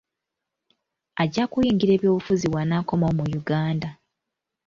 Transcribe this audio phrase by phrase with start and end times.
[1.23, 3.89] Ajja kuyingira ebyobufuzi bw'anaakomawo mu Uganda.